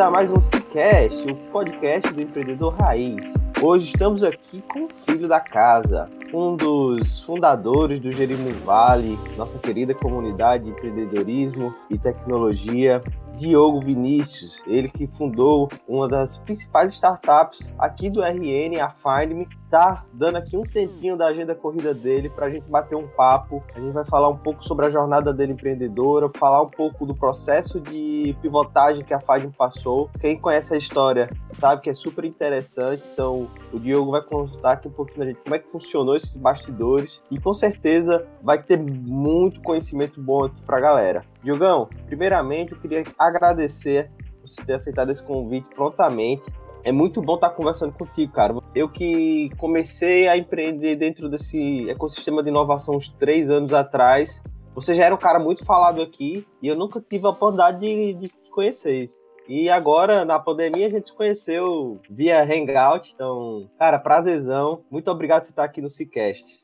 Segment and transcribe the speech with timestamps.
[0.00, 3.34] A mais um Cicast, o podcast do empreendedor raiz.
[3.60, 9.58] Hoje estamos aqui com o filho da casa, um dos fundadores do Jerimum Vale, nossa
[9.58, 13.02] querida comunidade de empreendedorismo e tecnologia,
[13.36, 20.04] Diogo Vinícius, ele que fundou uma das principais startups aqui do RN, a FindMe, tá
[20.12, 23.62] dando aqui um tempinho da agenda corrida dele para a gente bater um papo.
[23.74, 27.14] A gente vai falar um pouco sobre a jornada dele empreendedora, falar um pouco do
[27.14, 30.10] processo de pivotagem que a FindMe passou.
[30.20, 34.88] Quem conhece a história sabe que é super interessante, então o Diogo vai contar aqui
[34.88, 38.76] um pouquinho da gente como é que funcionou esses bastidores e com certeza vai ter
[38.78, 41.24] muito conhecimento bom aqui para a galera.
[41.42, 44.10] Diogão, primeiramente eu queria agradecer
[44.42, 46.42] você ter aceitado esse convite prontamente.
[46.82, 48.54] É muito bom estar conversando contigo, cara.
[48.74, 54.42] Eu que comecei a empreender dentro desse ecossistema de inovação uns três anos atrás.
[54.74, 58.28] Você já era um cara muito falado aqui e eu nunca tive a oportunidade de,
[58.28, 59.10] te conhecer.
[59.48, 63.12] E agora, na pandemia, a gente se conheceu via Hangout.
[63.14, 64.82] Então, cara, prazerzão.
[64.90, 66.60] Muito obrigado por estar aqui no Cicast.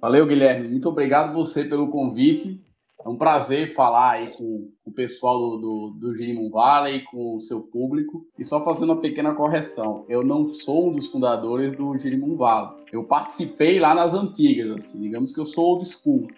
[0.00, 0.68] Valeu, Guilherme.
[0.68, 2.60] Muito obrigado você pelo convite.
[3.04, 7.60] É um prazer falar aí com, o pessoal do, do, do Valley, com o seu
[7.60, 8.26] público.
[8.38, 12.82] E só fazendo uma pequena correção, eu não sou um dos fundadores do Girimum Valley.
[12.90, 16.28] Eu participei lá nas antigas, assim, digamos que eu sou old school.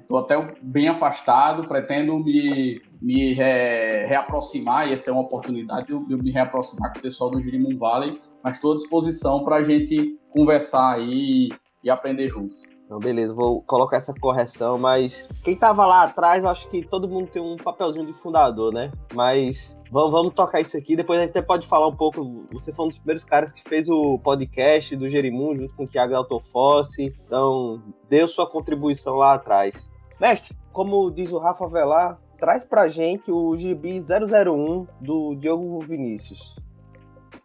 [0.00, 5.86] Estou é, até bem afastado, pretendo me, me re, reaproximar, e essa é uma oportunidade
[5.86, 9.56] de eu, me reaproximar com o pessoal do Girimum Valley, mas estou à disposição para
[9.56, 11.50] a gente conversar aí
[11.82, 12.71] e aprender juntos.
[12.92, 17.08] Então, beleza, vou colocar essa correção, mas quem tava lá atrás, eu acho que todo
[17.08, 18.92] mundo tem um papelzinho de fundador, né?
[19.14, 22.46] Mas vamos, vamos tocar isso aqui, depois a gente até pode falar um pouco.
[22.52, 25.88] Você foi um dos primeiros caras que fez o podcast do Jerimum junto com o
[25.88, 27.80] Thiago Altofossi, então
[28.10, 29.88] deu sua contribuição lá atrás.
[30.20, 36.56] Mestre, como diz o Rafa Velar, traz pra gente o GB 001 do Diogo Vinícius.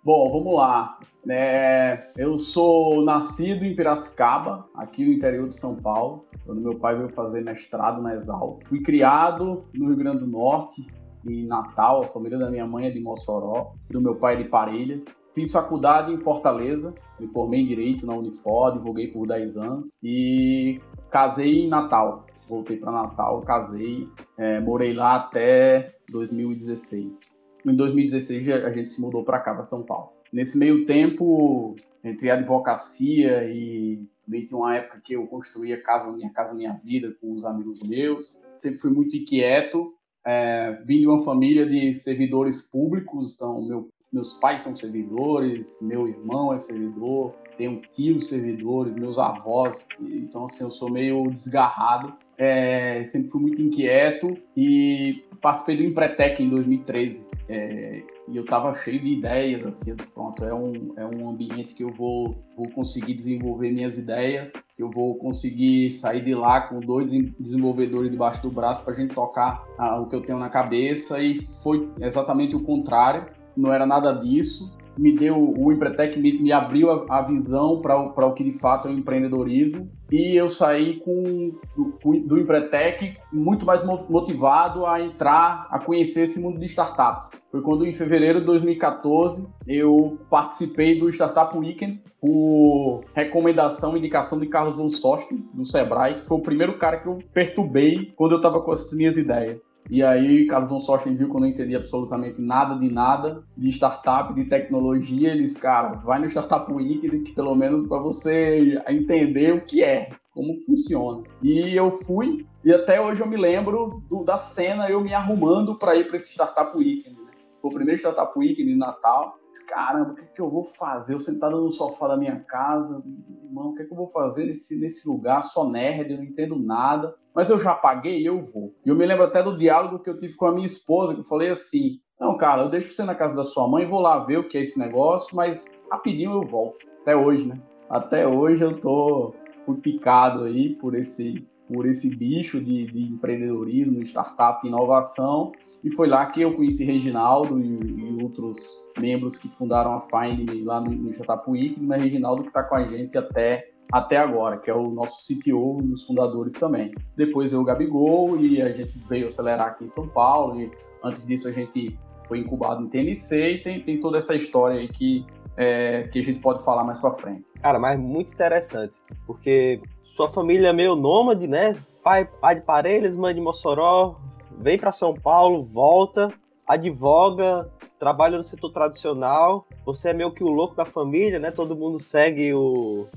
[0.07, 0.97] Bom, vamos lá.
[1.29, 6.95] É, eu sou nascido em Piracicaba, aqui no interior de São Paulo, quando meu pai
[6.95, 8.57] veio fazer mestrado na Exal.
[8.67, 10.88] Fui criado no Rio Grande do Norte,
[11.28, 14.46] em Natal, a família da minha mãe é de Mossoró, do meu pai é de
[14.47, 15.03] Parelhas.
[15.35, 20.79] Fiz faculdade em Fortaleza, me formei em Direito na Unifor, divulguei por 10 anos e
[21.09, 22.25] casei em Natal.
[22.47, 24.07] Voltei para Natal, casei,
[24.38, 27.35] é, morei lá até 2016
[27.66, 30.13] em 2016 a gente se mudou para cá, para São Paulo.
[30.31, 36.29] Nesse meio tempo, entre advocacia e também tinha uma época que eu construía casa minha
[36.29, 38.40] casa minha vida com os amigos meus.
[38.53, 39.94] Sempre fui muito inquieto.
[40.25, 46.06] É, vim de uma família de servidores públicos, então meu, meus pais são servidores, meu
[46.06, 49.87] irmão é servidor, tenho tios servidores, meus avós.
[50.02, 52.14] Então assim eu sou meio desgarrado.
[52.37, 58.73] É, sempre fui muito inquieto e participei do Empretec em 2013 é, e eu estava
[58.75, 63.13] cheio de ideias, assim, pronto, é um, é um ambiente que eu vou, vou conseguir
[63.13, 68.83] desenvolver minhas ideias, eu vou conseguir sair de lá com dois desenvolvedores debaixo do braço
[68.83, 71.22] para a gente tocar ah, o que eu tenho na cabeça.
[71.22, 76.52] E foi exatamente o contrário, não era nada disso, me deu, o Empretec me, me
[76.52, 80.99] abriu a, a visão para o que de fato é o empreendedorismo e eu saí
[80.99, 87.32] com, do, do Empretec muito mais motivado a entrar, a conhecer esse mundo de startups.
[87.52, 94.40] Foi quando em fevereiro de 2014 eu participei do Startup Weekend por recomendação e indicação
[94.40, 98.32] de Carlos von Sosten, do Sebrae, que foi o primeiro cara que eu perturbei quando
[98.32, 99.61] eu estava com as minhas ideias.
[99.89, 103.69] E aí, Carlos von Sorten viu que eu não entendia absolutamente nada de nada, de
[103.69, 105.31] startup, de tecnologia.
[105.31, 110.09] Eles, cara, vai no Startup Week, que pelo menos para você entender o que é,
[110.31, 111.23] como funciona.
[111.41, 115.75] E eu fui, e até hoje eu me lembro do, da cena eu me arrumando
[115.75, 117.16] para ir para esse Startup Weekend.
[117.16, 117.31] Né?
[117.61, 121.13] Foi o primeiro Startup Weekend de Natal caramba, o que, que eu vou fazer?
[121.13, 123.03] Eu sentado no sofá da minha casa,
[123.43, 125.41] irmão, o que, que eu vou fazer nesse, nesse lugar?
[125.41, 127.15] Só nerd, eu não entendo nada.
[127.33, 128.73] Mas eu já paguei e eu vou.
[128.85, 131.19] E eu me lembro até do diálogo que eu tive com a minha esposa, que
[131.19, 134.19] eu falei assim: não, cara, eu deixo você na casa da sua mãe, vou lá
[134.19, 136.87] ver o que é esse negócio, mas rapidinho eu volto.
[137.01, 137.61] Até hoje, né?
[137.89, 139.33] Até hoje eu tô
[139.67, 145.52] fui picado aí por esse por esse bicho de, de, empreendedorismo, startup, inovação,
[145.84, 148.58] e foi lá que eu conheci Reginaldo e, e outros
[148.97, 151.11] membros que fundaram a Find lá no, no
[151.47, 155.25] Week, mas Reginaldo que está com a gente até até agora, que é o nosso
[155.25, 156.93] CTO e os fundadores também.
[157.16, 160.69] Depois veio o Gabigol e a gente veio acelerar aqui em São Paulo, e
[161.02, 161.97] antes disso a gente
[162.28, 165.25] foi incubado em TNC e tem, tem toda essa história aí que
[165.57, 167.51] é, que a gente pode falar mais para frente.
[167.61, 168.93] Cara, mas muito interessante,
[169.25, 171.75] porque sua família é meio nômade, né?
[172.03, 174.17] Pai, pai de Parelhas, mãe de Mossoró,
[174.57, 176.31] vem para São Paulo, volta,
[176.65, 177.69] advoga,
[177.99, 179.67] trabalha no setor tradicional.
[179.85, 181.51] Você é meio que o louco da família, né?
[181.51, 183.07] Todo mundo segue o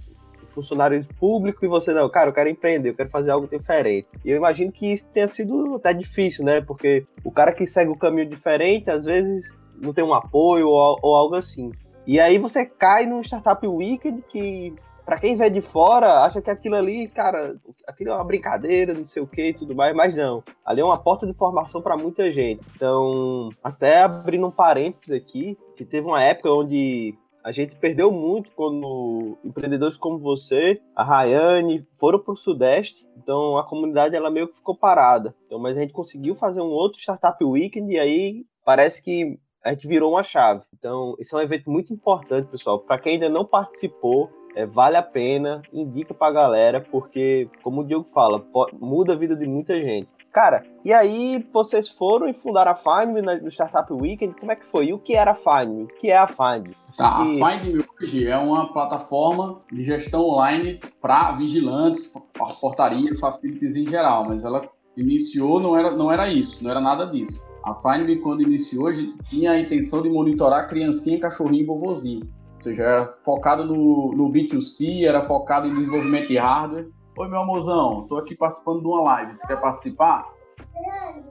[0.48, 4.08] funcionário público e você não, cara, eu quero empreender, eu quero fazer algo diferente.
[4.24, 6.60] E eu imagino que isso tenha sido até difícil, né?
[6.60, 10.98] Porque o cara que segue o caminho diferente, às vezes não tem um apoio ou,
[11.02, 11.70] ou algo assim.
[12.10, 14.74] E aí você cai no Startup Weekend que,
[15.06, 19.04] para quem vê de fora, acha que aquilo ali, cara, aquilo é uma brincadeira, não
[19.04, 20.42] sei o que e tudo mais, mas não.
[20.66, 22.66] Ali é uma porta de formação para muita gente.
[22.74, 27.14] Então, até abrindo um parênteses aqui, que teve uma época onde
[27.44, 33.06] a gente perdeu muito quando empreendedores como você, a Rayane, foram para o Sudeste.
[33.16, 35.32] Então a comunidade ela meio que ficou parada.
[35.46, 39.70] Então, mas a gente conseguiu fazer um outro Startup Weekend e aí parece que a
[39.70, 40.62] gente virou uma chave.
[40.76, 42.78] Então, esse é um evento muito importante, pessoal.
[42.78, 47.84] Para quem ainda não participou, é, vale a pena, indica pra galera, porque, como o
[47.84, 50.08] Diogo fala, pode, muda a vida de muita gente.
[50.32, 54.64] Cara, e aí vocês foram e fundaram a Find no Startup Weekend, como é que
[54.64, 54.86] foi?
[54.86, 55.84] E o que era a Find?
[55.84, 56.72] O que é a Find?
[56.96, 57.42] Tá, que...
[57.42, 62.12] a Find hoje é uma plataforma de gestão online para vigilantes,
[62.60, 67.06] portaria, facilities em geral, mas ela iniciou, não era, não era isso, não era nada
[67.06, 67.44] disso.
[67.62, 72.28] A Find quando iniciou, a gente tinha a intenção de monitorar criancinha, cachorrinho e vovozinho.
[72.54, 76.88] Ou seja, era focado no, no B2C, era focado em desenvolvimento de hardware.
[77.18, 79.34] Oi, meu amorzão, tô aqui participando de uma live.
[79.34, 80.24] Você quer participar?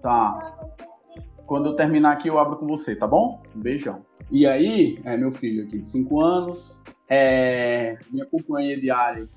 [0.02, 0.56] Tá.
[1.46, 3.42] Quando eu terminar aqui, eu abro com você, tá bom?
[3.56, 4.04] Um beijão.
[4.30, 9.28] E aí, é meu filho aqui de 5 anos, é minha companhia diária.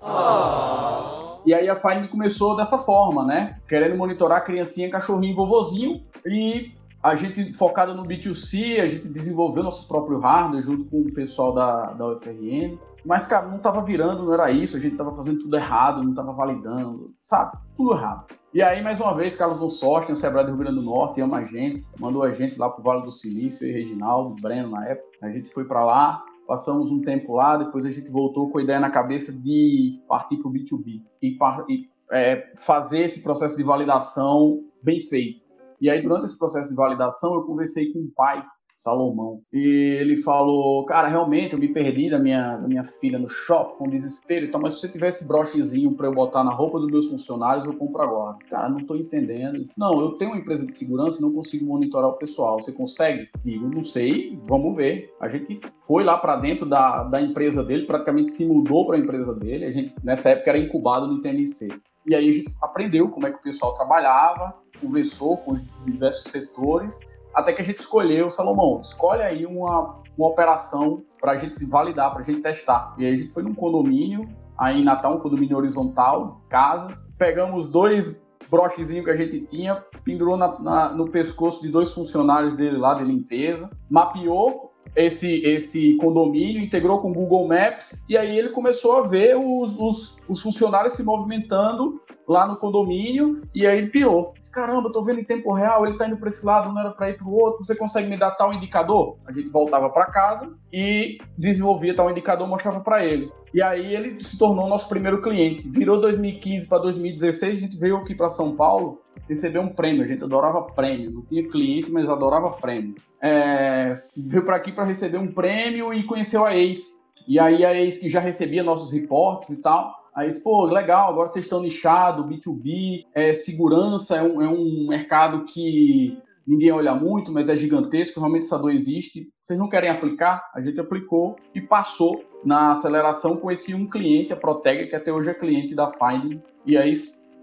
[0.00, 1.35] Oh.
[1.46, 3.58] E aí a Fine começou dessa forma, né?
[3.68, 6.02] Querendo monitorar criancinha, cachorrinho, vovozinho.
[6.26, 11.12] E a gente focado no B2C, a gente desenvolveu nosso próprio hardware junto com o
[11.12, 12.76] pessoal da, da UFRN.
[13.04, 16.12] Mas, cara, não tava virando, não era isso, a gente tava fazendo tudo errado, não
[16.12, 17.56] tava validando, sabe?
[17.76, 18.24] Tudo errado.
[18.52, 21.20] E aí, mais uma vez, Carlos Von Sorte, o Sebrae do Rio Grande do Norte,
[21.20, 24.84] ama a gente, mandou a gente lá pro Vale do Silício, e Reginaldo, Breno na
[24.88, 25.06] época.
[25.22, 28.62] A gente foi para lá, passamos um tempo lá, depois a gente voltou com a
[28.62, 31.36] ideia na cabeça de partir pro B2B e,
[31.68, 35.42] e é, fazer esse processo de validação bem feito.
[35.80, 38.42] E aí, durante esse processo de validação, eu conversei com o pai
[38.76, 39.40] Salomão.
[39.52, 43.78] E ele falou: Cara, realmente eu me perdi da minha, da minha filha no shopping,
[43.78, 46.90] com desespero e tal, mas se você tivesse brochezinho para eu botar na roupa dos
[46.90, 48.36] meus funcionários, eu compro agora.
[48.50, 49.62] Cara, não tô entendendo.
[49.62, 52.60] Disse: Não, eu tenho uma empresa de segurança e não consigo monitorar o pessoal.
[52.60, 53.28] Você consegue?
[53.42, 55.10] Digo: Não sei, vamos ver.
[55.20, 58.98] A gente foi lá para dentro da, da empresa dele, praticamente se mudou para a
[58.98, 59.64] empresa dele.
[59.64, 61.68] A gente, nessa época, era incubado no TNC.
[62.06, 66.30] E aí a gente aprendeu como é que o pessoal trabalhava, conversou com os diversos
[66.30, 71.62] setores até que a gente escolheu, Salomão, escolhe aí uma, uma operação para a gente
[71.66, 72.94] validar, para a gente testar.
[72.96, 74.26] E aí a gente foi num condomínio,
[74.56, 80.38] aí em Natal, um condomínio horizontal, casas, pegamos dois brochezinhos que a gente tinha, pendurou
[80.38, 86.62] na, na, no pescoço de dois funcionários dele lá de limpeza, mapeou esse, esse condomínio,
[86.62, 90.94] integrou com o Google Maps, e aí ele começou a ver os, os, os funcionários
[90.94, 95.86] se movimentando lá no condomínio, e aí ele pirou caramba, tô vendo em tempo real,
[95.86, 98.08] ele tá indo para esse lado, não era para ir para o outro, você consegue
[98.08, 99.18] me dar tal indicador?
[99.26, 103.30] A gente voltava para casa e desenvolvia tal indicador, mostrava para ele.
[103.52, 105.68] E aí ele se tornou nosso primeiro cliente.
[105.68, 110.02] Virou 2015 para 2016, a gente veio aqui para São Paulo receber um prêmio.
[110.02, 112.94] A gente adorava prêmio, não tinha cliente, mas adorava prêmio.
[113.22, 114.02] É...
[114.16, 117.04] veio para aqui para receber um prêmio e conheceu a Ace.
[117.28, 121.28] E aí a Ace que já recebia nossos reportes e tal, Aí, pô, legal, agora
[121.28, 127.30] vocês estão nichados, B2B, é, segurança é um, é um mercado que ninguém olha muito,
[127.30, 129.28] mas é gigantesco, realmente essa dor existe.
[129.46, 130.50] Vocês não querem aplicar?
[130.54, 135.12] A gente aplicou e passou na aceleração com esse um cliente, a Protega, que até
[135.12, 136.40] hoje é cliente da Finding.
[136.64, 136.94] E aí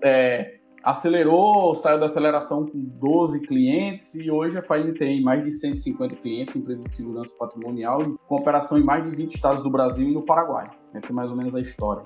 [0.03, 5.51] é, acelerou, saiu da aceleração com 12 clientes e hoje a Finding tem mais de
[5.51, 10.09] 150 clientes, empresa de segurança patrimonial, com operação em mais de 20 estados do Brasil
[10.09, 10.71] e no Paraguai.
[10.91, 12.03] Essa é mais ou menos a história.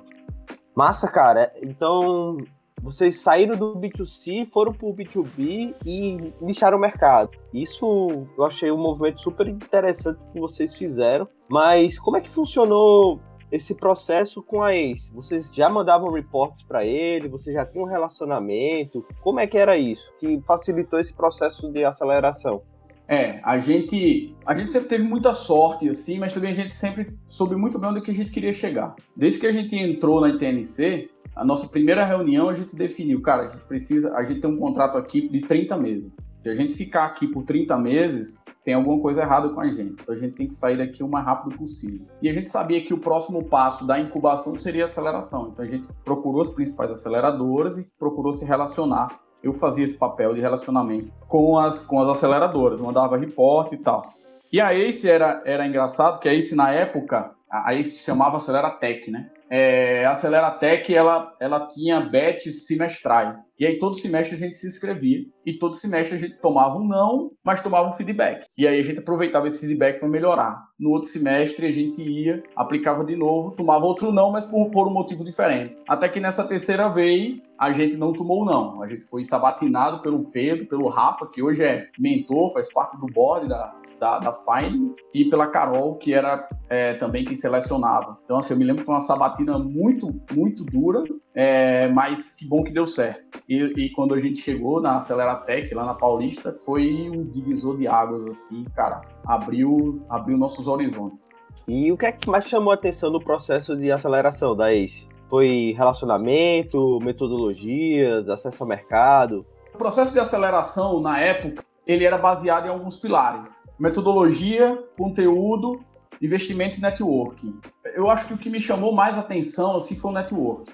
[0.77, 1.51] Massa, cara.
[1.59, 2.37] Então,
[2.83, 7.31] vocês saíram do B2C, foram para o B2B e nicharam o mercado.
[7.51, 11.27] Isso eu achei um movimento super interessante que vocês fizeram.
[11.49, 13.19] Mas como é que funcionou
[13.51, 15.11] esse processo com a Ace?
[15.11, 17.27] Vocês já mandavam reportes para ele?
[17.27, 19.03] Vocês já tinham um relacionamento?
[19.21, 22.61] Como é que era isso que facilitou esse processo de aceleração?
[23.07, 27.17] É, a gente, a gente sempre teve muita sorte, assim, mas também a gente sempre
[27.27, 28.95] soube muito bem onde que a gente queria chegar.
[29.15, 33.43] Desde que a gente entrou na ITNC, a nossa primeira reunião a gente definiu, cara,
[33.43, 36.29] a gente precisa, a gente tem um contrato aqui de 30 meses.
[36.41, 40.01] Se a gente ficar aqui por 30 meses, tem alguma coisa errada com a gente.
[40.01, 42.07] Então a gente tem que sair daqui o mais rápido possível.
[42.21, 45.49] E a gente sabia que o próximo passo da incubação seria a aceleração.
[45.53, 49.26] Então a gente procurou as principais aceleradoras e procurou se relacionar.
[49.43, 54.13] Eu fazia esse papel de relacionamento com as, com as aceleradoras, mandava reporte e tal.
[54.51, 59.11] E a ACE era, era engraçado, que a ACE na época, a ACE chamava Aceleratec,
[59.11, 59.29] né?
[59.49, 63.51] É, a Aceleratec ela, ela tinha bets semestrais.
[63.59, 66.87] E aí todo semestre a gente se inscrevia e todo semestre a gente tomava um
[66.87, 68.45] não, mas tomava um feedback.
[68.57, 70.67] E aí a gente aproveitava esse feedback para melhorar.
[70.77, 74.87] No outro semestre a gente ia, aplicava de novo, tomava outro não, mas por, por
[74.87, 75.77] um motivo diferente.
[75.87, 78.83] Até que nessa terceira vez a gente não tomou não.
[78.83, 83.07] A gente foi sabatinado pelo Pedro, pelo Rafa, que hoje é mentor, faz parte do
[83.07, 88.17] board da, da, da Fine e pela Carol, que era é, também quem selecionava.
[88.23, 92.45] Então, assim, eu me lembro que foi uma sabatina muito, muito dura, é, mas que
[92.47, 93.29] bom que deu certo.
[93.47, 97.87] E, e, quando a gente chegou na Aceleratec, lá na Paulista, foi um divisor de
[97.87, 101.29] águas, assim, cara, abriu, abriu nossos horizontes.
[101.67, 105.07] E o que é que mais chamou a atenção no processo de aceleração da ACE?
[105.29, 109.45] Foi relacionamento, metodologias, acesso ao mercado?
[109.73, 115.79] O processo de aceleração, na época, ele era baseado em alguns pilares: metodologia, conteúdo,
[116.21, 117.59] investimento e networking.
[117.95, 120.71] Eu acho que o que me chamou mais atenção assim foi o network.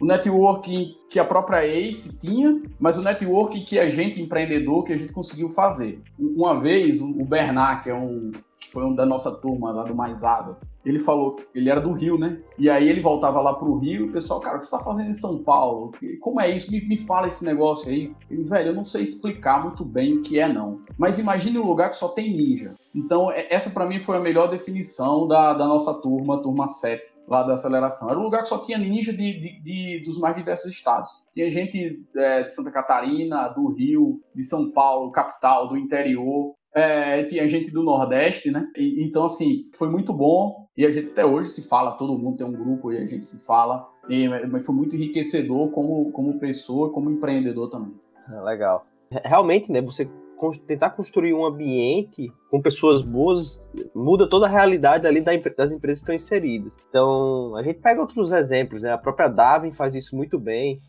[0.00, 4.92] O networking que a própria Ace tinha, mas o networking que a gente empreendedor que
[4.92, 6.00] a gente conseguiu fazer.
[6.18, 8.32] Uma vez o Bernard, que é um
[8.72, 10.74] foi um da nossa turma lá do Mais Asas.
[10.84, 12.40] Ele falou, ele era do Rio, né?
[12.58, 14.82] E aí ele voltava lá pro Rio e o pessoal, cara, o que você tá
[14.82, 15.92] fazendo em São Paulo?
[16.20, 16.70] Como é isso?
[16.70, 18.14] Me, me fala esse negócio aí.
[18.30, 20.80] Ele, velho, eu não sei explicar muito bem o que é, não.
[20.96, 22.74] Mas imagine um lugar que só tem ninja.
[22.94, 27.12] Então, é, essa para mim foi a melhor definição da, da nossa turma, turma 7,
[27.28, 28.10] lá da aceleração.
[28.10, 31.26] Era um lugar que só tinha ninja de, de, de dos mais diversos estados.
[31.34, 36.54] Tinha gente é, de Santa Catarina, do Rio, de São Paulo, capital, do interior.
[36.74, 38.66] É, tinha gente do Nordeste, né?
[38.76, 40.66] E, então, assim, foi muito bom.
[40.76, 43.26] E a gente até hoje se fala, todo mundo tem um grupo e a gente
[43.26, 43.86] se fala.
[44.08, 47.94] E, mas foi muito enriquecedor como, como pessoa, como empreendedor também.
[48.30, 48.86] É, legal.
[49.24, 49.82] Realmente, né?
[49.82, 50.08] Você
[50.66, 56.02] tentar construir um ambiente com pessoas boas muda toda a realidade ali das empresas que
[56.02, 56.76] estão inseridas.
[56.88, 58.92] Então, a gente pega outros exemplos, né?
[58.92, 60.80] A própria Darwin faz isso muito bem.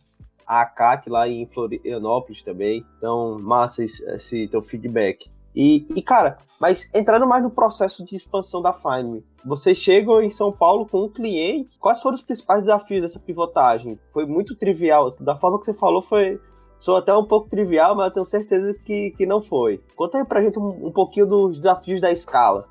[0.48, 2.84] A ACAT lá em Florianópolis também.
[2.98, 5.30] Então, massa esse, esse teu feedback.
[5.56, 10.30] E, e, cara, mas entrando mais no processo de expansão da Find vocês chegam em
[10.30, 11.78] São Paulo com um cliente.
[11.78, 14.00] Quais foram os principais desafios dessa pivotagem?
[14.12, 15.12] Foi muito trivial.
[15.20, 16.40] Da forma que você falou, foi.
[16.80, 19.82] Sou até um pouco trivial, mas eu tenho certeza que, que não foi.
[19.96, 22.68] Conta aí pra gente um, um pouquinho dos desafios da escala.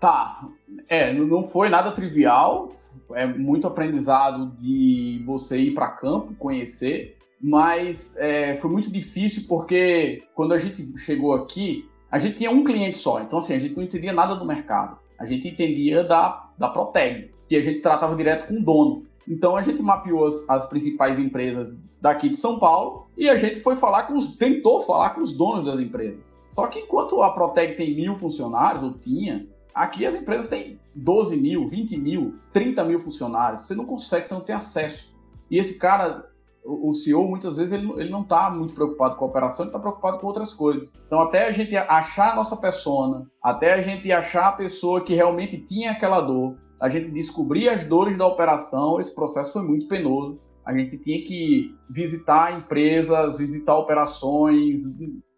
[0.00, 0.46] Tá.
[0.88, 2.68] É, não foi nada trivial.
[3.12, 7.16] É muito aprendizado de você ir para campo, conhecer.
[7.40, 12.62] Mas é, foi muito difícil porque quando a gente chegou aqui, a gente tinha um
[12.62, 14.96] cliente só, então assim, a gente não entendia nada do mercado.
[15.18, 19.04] A gente entendia da, da Proteg, que a gente tratava direto com o dono.
[19.28, 23.58] Então a gente mapeou as, as, principais empresas daqui de São Paulo e a gente
[23.58, 24.36] foi falar com os.
[24.36, 26.38] tentou falar com os donos das empresas.
[26.52, 31.36] Só que enquanto a Proteg tem mil funcionários, ou tinha, aqui as empresas têm 12
[31.36, 33.62] mil, 20 mil, 30 mil funcionários.
[33.62, 35.12] Você não consegue, você não tem acesso.
[35.50, 36.30] E esse cara,
[36.64, 39.78] o CEO muitas vezes ele, ele não está muito preocupado com a operação, ele está
[39.78, 40.98] preocupado com outras coisas.
[41.06, 45.14] Então, até a gente achar a nossa persona, até a gente achar a pessoa que
[45.14, 49.86] realmente tinha aquela dor, a gente descobrir as dores da operação, esse processo foi muito
[49.86, 50.40] penoso.
[50.64, 54.80] A gente tinha que visitar empresas, visitar operações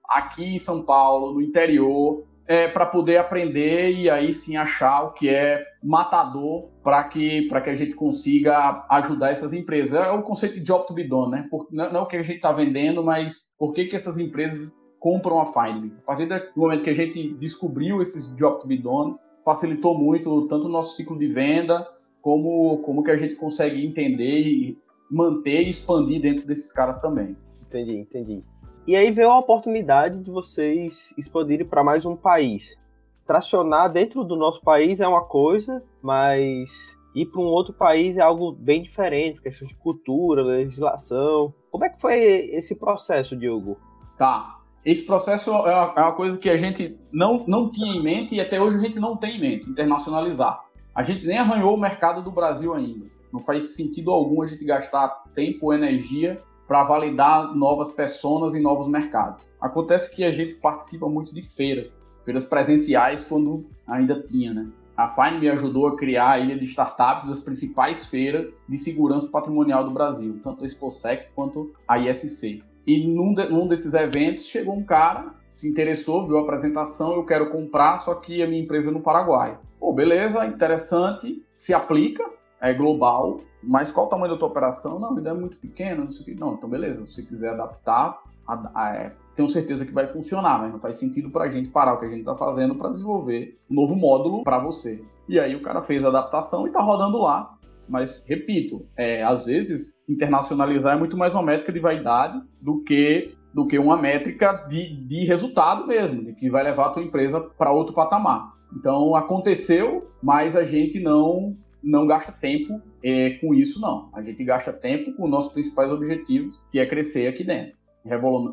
[0.08, 5.12] aqui em São Paulo, no interior, é, para poder aprender e aí sim achar o
[5.12, 9.94] que é matador para que, que a gente consiga ajudar essas empresas.
[9.94, 11.48] É o conceito de job to be done, né?
[11.50, 14.76] Por, não, não o que a gente está vendendo, mas por que, que essas empresas
[14.98, 18.78] compram a Find A partir do momento que a gente descobriu esses job to be
[18.78, 19.12] done,
[19.44, 21.86] facilitou muito tanto o nosso ciclo de venda,
[22.20, 24.78] como, como que a gente consegue entender e
[25.10, 27.36] manter e expandir dentro desses caras também.
[27.62, 28.44] Entendi, entendi.
[28.86, 32.78] E aí veio a oportunidade de vocês expandirem para mais um país.
[33.26, 38.20] Tracionar dentro do nosso país é uma coisa, mas ir para um outro país é
[38.20, 41.52] algo bem diferente, questão de cultura, legislação.
[41.68, 42.16] Como é que foi
[42.52, 43.76] esse processo, Diogo?
[44.16, 44.60] Tá.
[44.84, 48.36] Esse processo é uma, é uma coisa que a gente não, não tinha em mente
[48.36, 50.64] e até hoje a gente não tem em mente, internacionalizar.
[50.94, 53.06] A gente nem arranhou o mercado do Brasil ainda.
[53.32, 58.88] Não faz sentido algum a gente gastar tempo energia para validar novas pessoas e novos
[58.88, 59.50] mercados.
[59.60, 64.68] Acontece que a gente participa muito de feiras, feiras presenciais quando ainda tinha, né?
[64.96, 69.28] A Fine me ajudou a criar a ilha de startups das principais feiras de segurança
[69.28, 72.62] patrimonial do Brasil, tanto a Exposec quanto a ISC.
[72.86, 77.26] E num, de, num desses eventos chegou um cara, se interessou, viu a apresentação, eu
[77.26, 79.58] quero comprar, só que a minha empresa é no Paraguai.
[79.78, 82.24] Pô, beleza, interessante, se aplica,
[82.60, 84.98] é global, mas qual o tamanho da tua operação?
[84.98, 86.34] Não, ainda é muito pequena, não sei o que.
[86.34, 90.60] Não, então beleza, se você quiser adaptar, a, a, é, tenho certeza que vai funcionar,
[90.60, 92.90] mas não faz sentido para a gente parar o que a gente está fazendo para
[92.90, 95.04] desenvolver um novo módulo para você.
[95.28, 97.56] E aí o cara fez a adaptação e está rodando lá.
[97.88, 103.34] Mas, repito, é, às vezes internacionalizar é muito mais uma métrica de vaidade do que
[103.54, 107.40] do que uma métrica de, de resultado mesmo, de que vai levar a tua empresa
[107.40, 108.52] para outro patamar.
[108.76, 114.10] Então aconteceu, mas a gente não não gasta tempo é, com isso, não.
[114.12, 117.76] A gente gasta tempo com nossos principais objetivos, que é crescer aqui dentro,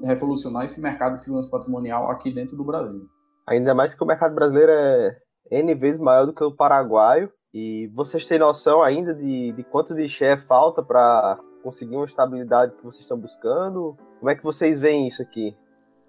[0.04, 3.08] revolucionar esse mercado de segurança patrimonial aqui dentro do Brasil.
[3.48, 5.18] Ainda mais que o mercado brasileiro é
[5.52, 7.32] N vezes maior do que o paraguaio.
[7.52, 12.76] E vocês têm noção ainda de, de quanto de share falta para conseguir uma estabilidade
[12.76, 13.96] que vocês estão buscando?
[14.20, 15.56] Como é que vocês veem isso aqui?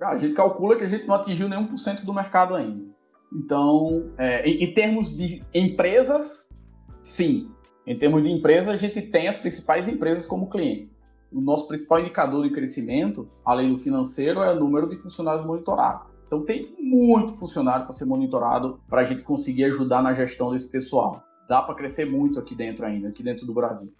[0.00, 2.84] A gente calcula que a gente não atingiu nenhum por cento do mercado ainda.
[3.32, 6.58] Então, é, em, em termos de empresas,
[7.02, 7.50] sim.
[7.86, 10.90] Em termos de empresa, a gente tem as principais empresas como cliente.
[11.30, 16.06] O nosso principal indicador de crescimento, além do financeiro, é o número de funcionários monitorados.
[16.26, 20.70] Então tem muito funcionário para ser monitorado para a gente conseguir ajudar na gestão desse
[20.70, 21.22] pessoal.
[21.48, 23.92] Dá para crescer muito aqui dentro ainda, aqui dentro do Brasil.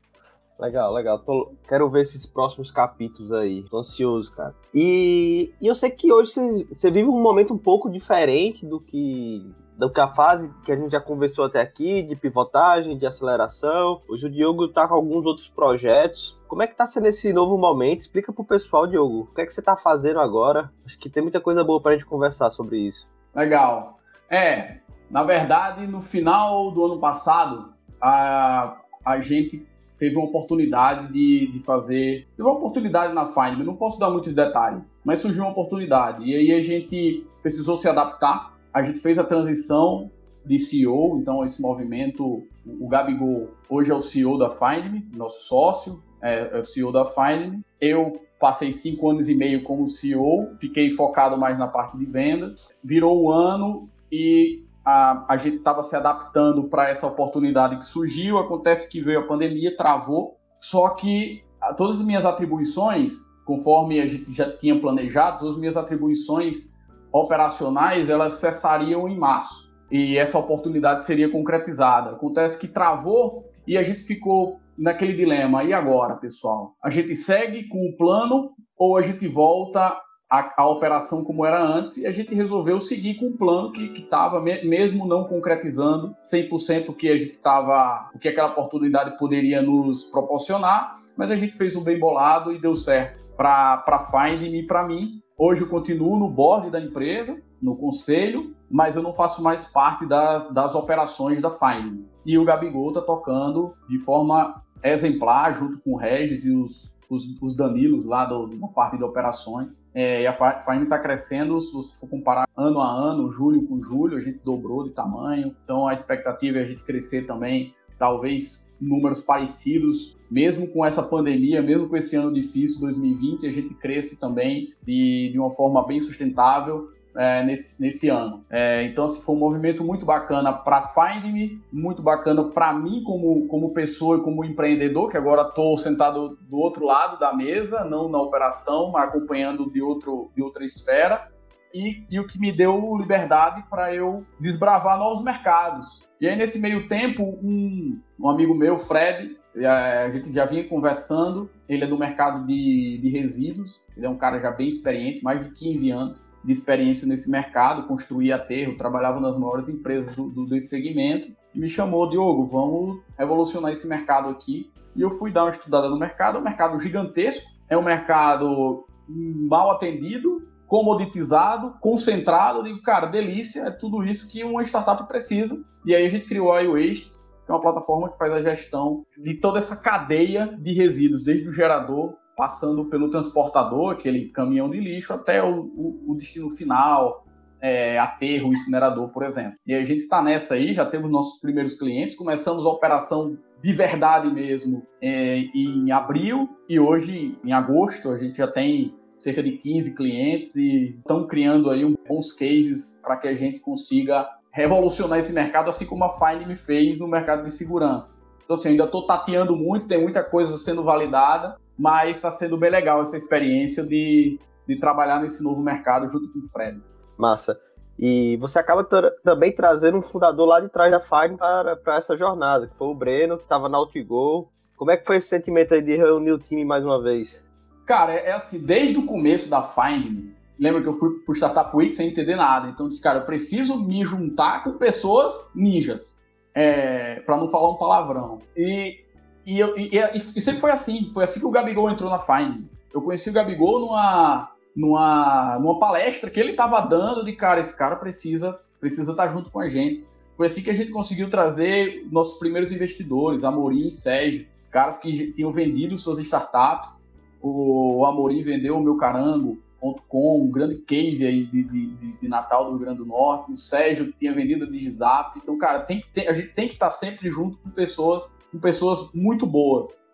[0.58, 1.18] Legal, legal.
[1.18, 3.64] Tô, quero ver esses próximos capítulos aí.
[3.68, 4.54] Tô ansioso, cara.
[4.72, 6.32] E, e eu sei que hoje
[6.70, 9.44] você vive um momento um pouco diferente do que
[9.76, 14.00] do que a fase que a gente já conversou até aqui, de pivotagem, de aceleração.
[14.08, 16.38] Hoje o Diogo está com alguns outros projetos.
[16.46, 18.00] Como é que está sendo esse novo momento?
[18.00, 20.70] Explica pro pessoal, Diogo, o que é que você está fazendo agora?
[20.86, 23.10] Acho que tem muita coisa boa para a gente conversar sobre isso.
[23.34, 23.98] Legal.
[24.30, 24.78] É,
[25.10, 29.66] na verdade, no final do ano passado, a, a gente
[29.98, 32.28] teve uma oportunidade de, de fazer.
[32.36, 36.24] Teve uma oportunidade na Find, não posso dar muitos detalhes, mas surgiu uma oportunidade.
[36.24, 40.10] E aí a gente precisou se adaptar a gente fez a transição
[40.44, 46.02] de CEO, então esse movimento, o Gabigol hoje é o CEO da FindMe, nosso sócio,
[46.20, 47.64] é, é o CEO da FindMe.
[47.80, 52.60] Eu passei cinco anos e meio como CEO, fiquei focado mais na parte de vendas.
[52.82, 58.38] Virou um ano e a, a gente estava se adaptando para essa oportunidade que surgiu.
[58.38, 60.36] Acontece que veio a pandemia, travou.
[60.60, 61.44] Só que
[61.76, 66.73] todas as minhas atribuições, conforme a gente já tinha planejado, todas as minhas atribuições
[67.14, 72.10] operacionais elas cessariam em março e essa oportunidade seria concretizada.
[72.10, 75.62] Acontece que travou e a gente ficou naquele dilema.
[75.62, 76.74] E agora, pessoal?
[76.82, 79.96] A gente segue com o plano ou a gente volta
[80.28, 81.98] à, operação como era antes?
[81.98, 86.94] E a gente resolveu seguir com o plano que estava, mesmo não concretizando 100% o
[86.94, 91.76] que a gente estava, o que aquela oportunidade poderia nos proporcionar, mas a gente fez
[91.76, 95.22] um bem bolado e deu certo para a Find e para mim.
[95.36, 100.06] Hoje eu continuo no board da empresa, no conselho, mas eu não faço mais parte
[100.06, 102.06] da, das operações da Fine.
[102.24, 107.24] E o Gabigol está tocando de forma exemplar, junto com o Regis e os, os,
[107.42, 109.68] os Danilos lá do, da parte de operações.
[109.92, 113.82] É, e a Fine está crescendo, se você for comparar ano a ano, julho com
[113.82, 115.56] julho, a gente dobrou de tamanho.
[115.64, 121.62] Então a expectativa é a gente crescer também, talvez números parecidos mesmo com essa pandemia,
[121.62, 126.00] mesmo com esse ano difícil, 2020, a gente cresce também de, de uma forma bem
[126.00, 128.44] sustentável é, nesse, nesse ano.
[128.50, 133.02] É, então, assim, foi um movimento muito bacana para Find Me, muito bacana para mim
[133.04, 137.84] como, como pessoa e como empreendedor, que agora estou sentado do outro lado da mesa,
[137.84, 141.30] não na operação, mas acompanhando de, outro, de outra esfera.
[141.74, 146.06] E, e o que me deu liberdade para eu desbravar novos mercados.
[146.20, 151.50] E aí, nesse meio tempo, um, um amigo meu, Fred, a gente já vinha conversando,
[151.68, 155.44] ele é do mercado de, de resíduos, ele é um cara já bem experiente, mais
[155.44, 160.46] de 15 anos de experiência nesse mercado, construía aterro, trabalhava nas maiores empresas do, do,
[160.46, 164.70] desse segmento, e me chamou, Diogo, vamos revolucionar esse mercado aqui.
[164.94, 168.86] E eu fui dar uma estudada no mercado, é um mercado gigantesco, é um mercado
[169.08, 170.33] mal atendido,
[170.66, 172.60] comoditizado, concentrado.
[172.60, 175.64] Eu digo, cara, delícia, é tudo isso que uma startup precisa.
[175.84, 179.04] E aí a gente criou a iWastes, que é uma plataforma que faz a gestão
[179.16, 184.80] de toda essa cadeia de resíduos, desde o gerador, passando pelo transportador, aquele caminhão de
[184.80, 187.24] lixo, até o, o, o destino final,
[187.60, 189.54] é, aterro, incinerador, por exemplo.
[189.66, 193.72] E a gente está nessa aí, já temos nossos primeiros clientes, começamos a operação de
[193.72, 198.94] verdade mesmo é, em abril e hoje, em agosto, a gente já tem
[199.24, 204.28] cerca de 15 clientes e estão criando aí bons cases para que a gente consiga
[204.52, 208.22] revolucionar esse mercado, assim como a Find me fez no mercado de segurança.
[208.44, 212.70] Então, assim, ainda estou tateando muito, tem muita coisa sendo validada, mas está sendo bem
[212.70, 216.80] legal essa experiência de, de trabalhar nesse novo mercado junto com o Fred.
[217.16, 217.58] Massa.
[217.98, 218.86] E você acaba
[219.24, 222.88] também trazendo um fundador lá de trás da Fine para, para essa jornada, que foi
[222.88, 224.52] o Breno, que estava na Outgo.
[224.76, 227.43] Como é que foi esse sentimento aí de reunir o time mais uma vez?
[227.86, 231.74] Cara, é, é assim, desde o começo da Find, lembra que eu fui pro Startup
[231.76, 232.68] Week sem entender nada.
[232.68, 236.22] Então eu disse, cara, eu preciso me juntar com pessoas ninjas,
[236.54, 238.40] é, para não falar um palavrão.
[238.56, 239.00] E,
[239.44, 242.64] e, eu, e, e, sempre foi assim, foi assim que o Gabigol entrou na Find.
[242.92, 247.76] Eu conheci o Gabigol numa, numa, numa palestra que ele estava dando de cara, esse
[247.76, 250.04] cara precisa precisa estar tá junto com a gente.
[250.36, 255.32] Foi assim que a gente conseguiu trazer nossos primeiros investidores, Amorim e Sérgio, caras que
[255.32, 257.03] tinham vendido suas startups.
[257.46, 262.70] O Amorim vendeu o meu carango.com, um grande case aí de, de, de, Natal do
[262.70, 263.52] Rio Grande do Norte.
[263.52, 265.38] O Sérgio tinha vendido a Digizap.
[265.38, 268.58] Então, cara, tem, tem, a gente tem que estar tá sempre junto com pessoas, com
[268.58, 270.10] pessoas muito boas.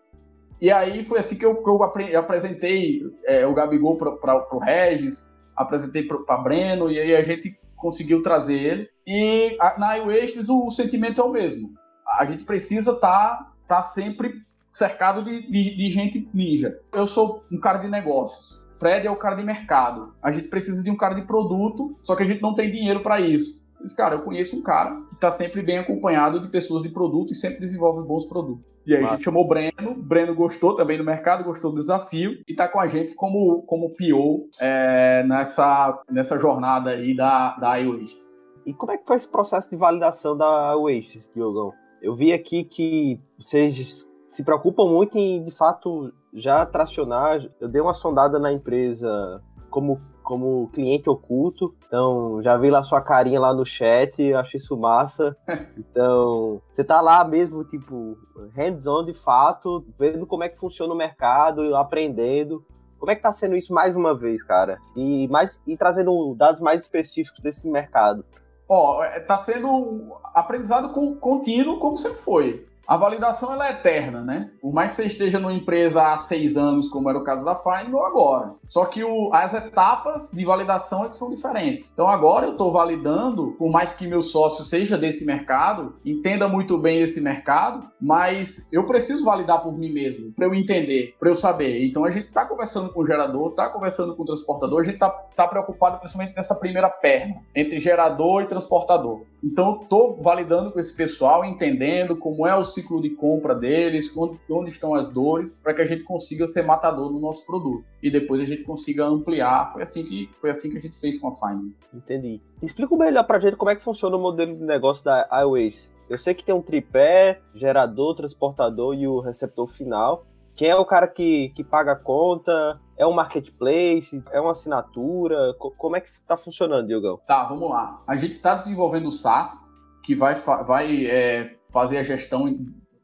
[0.61, 1.83] E aí foi assim que eu, eu
[2.19, 8.25] apresentei é, o Gabigol para o Regis, apresentei para Breno, e aí a gente conseguiu
[8.25, 8.89] trazer ele.
[9.07, 11.73] E a, na iOasis o, o, sentimento é o mesmo.
[12.19, 14.35] A gente precisa estar tá, tá sempre
[14.73, 16.79] cercado de, de, de gente ninja.
[16.93, 18.61] Eu sou um cara de negócios.
[18.79, 20.15] Fred é o cara de mercado.
[20.23, 23.01] A gente precisa de um cara de produto, só que a gente não tem dinheiro
[23.01, 23.61] para isso.
[23.79, 27.33] Mas, cara, eu conheço um cara que está sempre bem acompanhado de pessoas de produto
[27.33, 28.65] e sempre desenvolve bons produtos.
[28.87, 32.33] E aí a gente chamou o Breno, Breno gostou também do mercado, gostou do desafio
[32.49, 37.77] e está com a gente como, como PO é, nessa, nessa jornada aí da, da
[37.77, 38.41] iOasis.
[38.65, 41.73] E como é que foi esse processo de validação da Oasis, Diogão?
[42.03, 47.45] Eu vi aqui que vocês se preocupam muito em, de fato, já tracionar.
[47.61, 51.75] Eu dei uma sondada na empresa como como cliente oculto.
[51.89, 55.37] Então, já vi lá sua carinha lá no chat, acho isso massa.
[55.77, 58.17] Então, você tá lá mesmo, tipo,
[58.55, 62.65] hands-on de fato, vendo como é que funciona o mercado, aprendendo.
[62.97, 64.79] Como é que tá sendo isso mais uma vez, cara?
[64.95, 68.25] E mais e trazendo dados mais específicos desse mercado.
[68.69, 72.70] Ó, oh, tá sendo aprendizado contínuo como sempre foi.
[72.91, 74.51] A validação ela é eterna, né?
[74.61, 77.55] Por mais que você esteja numa empresa há seis anos, como era o caso da
[77.55, 78.55] Fine, ou agora.
[78.67, 81.89] Só que o, as etapas de validação é são diferentes.
[81.93, 86.77] Então agora eu estou validando, por mais que meu sócio seja desse mercado, entenda muito
[86.77, 91.37] bem esse mercado, mas eu preciso validar por mim mesmo, para eu entender, para eu
[91.37, 91.87] saber.
[91.87, 94.95] Então a gente está conversando com o gerador, está conversando com o transportador, a gente
[94.95, 99.23] está tá preocupado principalmente nessa primeira perna, entre gerador e transportador.
[99.43, 104.39] Então estou validando com esse pessoal, entendendo como é o ciclo de compra deles, onde,
[104.51, 107.85] onde estão as dores, para que a gente consiga ser matador no nosso produto.
[108.03, 109.73] E depois a gente consiga ampliar.
[109.73, 111.75] Foi assim que, foi assim que a gente fez com a Fine.
[111.93, 112.41] Entendi.
[112.63, 115.93] Explica melhor para a gente como é que funciona o modelo de negócio da iOS.
[116.09, 120.27] Eu sei que tem um tripé, gerador, transportador e o receptor final.
[120.57, 122.79] Quem é o cara que, que paga a conta?
[122.99, 124.23] É um marketplace?
[124.31, 125.55] É uma assinatura?
[125.55, 127.19] Como é que está funcionando, Diogão?
[127.27, 128.03] Tá, vamos lá.
[128.07, 129.70] A gente está desenvolvendo o SaaS,
[130.03, 130.35] que vai,
[130.67, 132.53] vai é, fazer a gestão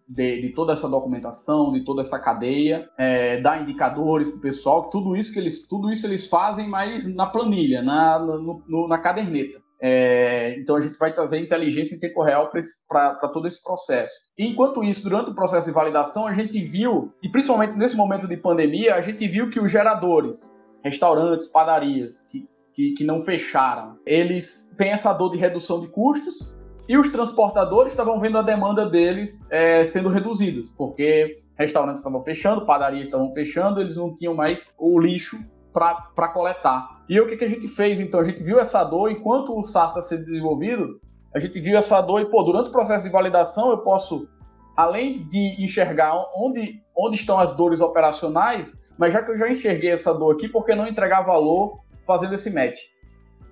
[0.08, 4.88] de, de, toda essa documentação, de toda essa cadeia, é, dar indicadores para o pessoal,
[4.88, 8.98] tudo isso que eles, tudo isso eles fazem, mas na planilha, na, no, no, na
[8.98, 9.60] caderneta.
[9.80, 12.50] É, então a gente vai trazer inteligência em tempo real
[12.88, 14.14] para todo esse processo.
[14.38, 18.26] E enquanto isso, durante o processo de validação, a gente viu, e principalmente nesse momento
[18.26, 23.98] de pandemia, a gente viu que os geradores, restaurantes, padarias, que, que, que não fecharam,
[24.06, 26.54] eles têm essa dor de redução de custos,
[26.88, 32.66] e os transportadores estavam vendo a demanda deles é, sendo reduzidas, porque restaurantes estavam fechando,
[32.66, 35.38] padarias estavam fechando, eles não tinham mais o lixo
[35.72, 37.04] para coletar.
[37.08, 38.20] E o que, que a gente fez, então?
[38.20, 41.00] A gente viu essa dor, enquanto o SaaS está sendo desenvolvido,
[41.34, 44.26] a gente viu essa dor e, pô, durante o processo de validação, eu posso,
[44.74, 49.90] além de enxergar onde, onde estão as dores operacionais, mas já que eu já enxerguei
[49.90, 52.78] essa dor aqui, por que não entregar valor fazendo esse match?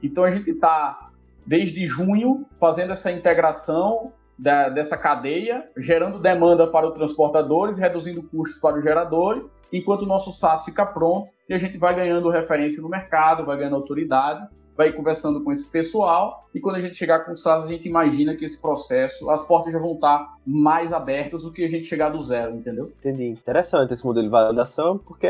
[0.03, 1.11] Então a gente está,
[1.47, 8.61] desde junho, fazendo essa integração da, dessa cadeia, gerando demanda para os transportadores, reduzindo custos
[8.61, 12.83] para os geradores, enquanto o nosso SaaS fica pronto e a gente vai ganhando referência
[12.83, 17.21] no mercado, vai ganhando autoridade, vai conversando com esse pessoal e quando a gente chegar
[17.21, 20.93] com o SaaS, a gente imagina que esse processo, as portas já vão estar mais
[20.93, 22.93] abertas do que a gente chegar do zero, entendeu?
[22.99, 23.29] Entendi.
[23.29, 25.29] Interessante esse modelo de validação, porque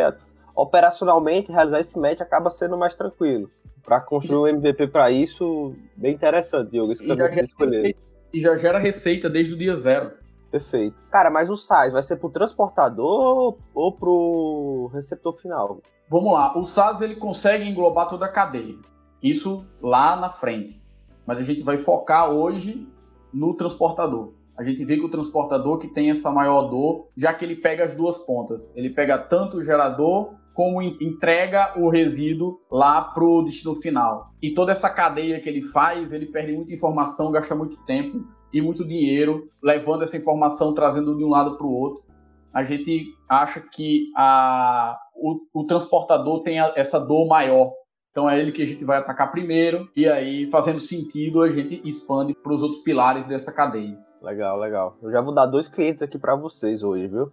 [0.54, 3.50] operacionalmente realizar esse match acaba sendo mais tranquilo.
[3.84, 7.96] Para construir um MVP para isso, bem interessante, Diogo, esse caminho que escolher
[8.34, 10.10] e já gera receita desde o dia zero.
[10.50, 10.96] Perfeito.
[11.10, 15.80] Cara, mas o SaaS vai ser para o transportador ou para o receptor final?
[16.10, 16.56] Vamos lá.
[16.58, 18.76] O SaaS ele consegue englobar toda a cadeia.
[19.22, 20.82] Isso lá na frente.
[21.24, 22.88] Mas a gente vai focar hoje
[23.32, 24.32] no transportador.
[24.56, 27.84] A gente vê que o transportador que tem essa maior dor, já que ele pega
[27.84, 28.76] as duas pontas.
[28.76, 34.30] Ele pega tanto o gerador como entrega o resíduo lá para o destino final.
[34.40, 38.62] E toda essa cadeia que ele faz, ele perde muita informação, gasta muito tempo e
[38.62, 42.04] muito dinheiro levando essa informação, trazendo de um lado para o outro.
[42.52, 47.72] A gente acha que a, o, o transportador tem a, essa dor maior.
[48.12, 51.82] Então é ele que a gente vai atacar primeiro e aí, fazendo sentido, a gente
[51.84, 53.98] expande para os outros pilares dessa cadeia.
[54.22, 54.96] Legal, legal.
[55.02, 57.32] Eu já vou dar dois clientes aqui para vocês hoje, viu?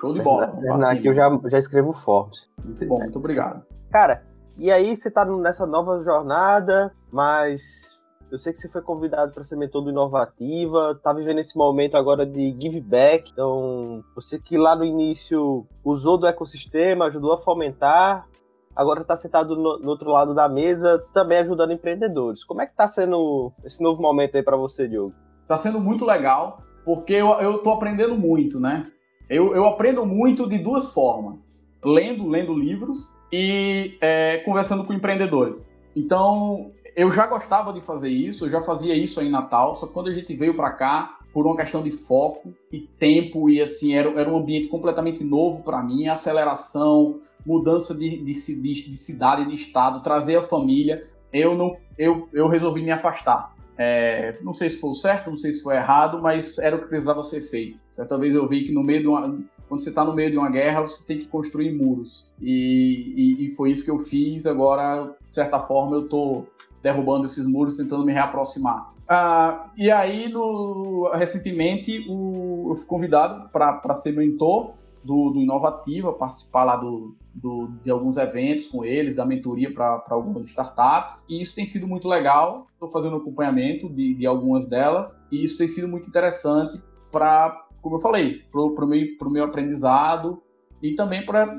[0.00, 0.52] Show de bola.
[0.78, 2.50] Na, aqui eu já, já escrevo Forbes.
[2.62, 3.64] Muito bom, muito obrigado.
[3.90, 4.22] Cara,
[4.58, 7.96] e aí você tá nessa nova jornada, mas
[8.30, 11.96] eu sei que você foi convidado para ser mentor do Inovativa, tá vivendo esse momento
[11.96, 13.30] agora de give back.
[13.32, 18.26] Então, você que lá no início usou do ecossistema, ajudou a fomentar,
[18.74, 22.44] agora está sentado no, no, outro lado da mesa, também ajudando empreendedores.
[22.44, 25.14] Como é que está sendo esse novo momento aí para você, Diogo?
[25.42, 28.90] Está sendo muito legal, porque eu, tô aprendendo muito, né?
[29.28, 35.68] Eu, eu aprendo muito de duas formas: lendo, lendo livros e é, conversando com empreendedores.
[35.94, 39.86] Então, eu já gostava de fazer isso, eu já fazia isso aí em Natal, só
[39.86, 43.60] que quando a gente veio para cá, por uma questão de foco e tempo, e
[43.60, 48.96] assim, era, era um ambiente completamente novo para mim, aceleração, mudança de, de, de, de
[48.96, 53.55] cidade, de estado, trazer a família, eu não eu, eu resolvi me afastar.
[53.78, 56.86] É, não sei se foi certo, não sei se foi errado, mas era o que
[56.86, 57.78] precisava ser feito.
[57.92, 60.38] Certa vez eu vi que no meio de uma, quando você está no meio de
[60.38, 62.26] uma guerra, você tem que construir muros.
[62.40, 64.46] E, e, e, foi isso que eu fiz.
[64.46, 66.46] Agora, de certa forma, eu estou
[66.82, 68.92] derrubando esses muros, tentando me reaproximar.
[69.08, 76.12] Ah, e aí, no, recentemente, o, eu fui convidado para ser mentor do, do Inovativa,
[76.12, 81.40] participar lá do, do, de alguns eventos com eles, da mentoria para algumas startups, e
[81.40, 82.66] isso tem sido muito legal.
[82.72, 87.96] Estou fazendo acompanhamento de, de algumas delas, e isso tem sido muito interessante para, como
[87.96, 90.42] eu falei, para o meu, meu aprendizado
[90.82, 91.58] e também para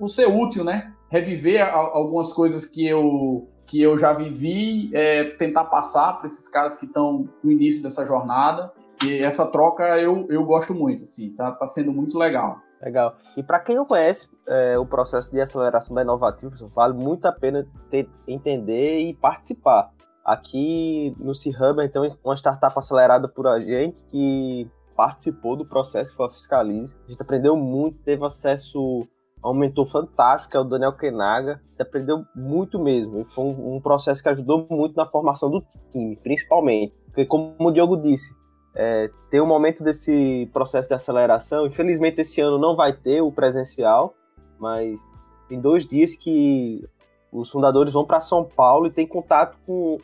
[0.00, 0.92] o ser útil, né?
[1.10, 6.48] Reviver a, algumas coisas que eu que eu já vivi, é, tentar passar para esses
[6.48, 8.72] caras que estão no início dessa jornada
[9.04, 12.62] e essa troca eu, eu gosto muito, assim, tá, tá sendo muito legal.
[12.80, 13.16] Legal.
[13.36, 17.32] E para quem não conhece é, o processo de aceleração da Inovativa, vale muito a
[17.32, 19.90] pena ter, entender e participar.
[20.24, 26.26] Aqui no C-Hub, então, uma startup acelerada por a gente que participou do processo foi
[26.26, 26.94] a Fiscalize.
[27.06, 29.06] A gente aprendeu muito, teve acesso
[29.42, 31.52] a um mentor fantástico, que é o Daniel Kenaga.
[31.52, 33.20] A gente aprendeu muito mesmo.
[33.20, 36.94] E foi um, um processo que ajudou muito na formação do time, principalmente.
[37.06, 38.34] Porque, como o Diogo disse,
[38.78, 41.66] é, tem um momento desse processo de aceleração.
[41.66, 44.14] Infelizmente, esse ano não vai ter o presencial,
[44.56, 45.04] mas
[45.48, 46.88] tem dois dias que
[47.32, 50.00] os fundadores vão para São Paulo e tem contato com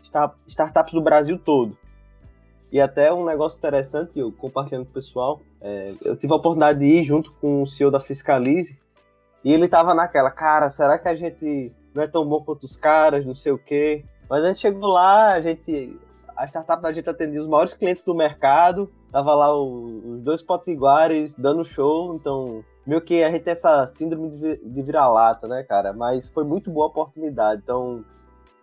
[0.49, 1.79] startups do Brasil todo.
[2.73, 6.81] E até um negócio interessante, eu compartilhando com o pessoal, é, eu tive a oportunidade
[6.81, 8.77] de ir junto com o CEO da Fiscalize,
[9.45, 12.75] e ele tava naquela, cara, será que a gente não é tão bom quanto os
[12.75, 14.05] caras, não sei o quê.
[14.29, 15.97] Mas a gente chegou lá, a gente
[16.37, 20.43] a startup da gente atendia os maiores clientes do mercado, tava lá o, os dois
[20.43, 25.63] potiguares dando show, então meio que a gente tem essa síndrome de, de vira-lata, né,
[25.63, 25.93] cara?
[25.93, 28.05] Mas foi muito boa oportunidade, então...